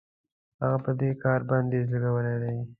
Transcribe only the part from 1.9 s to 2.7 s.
لګولی دی.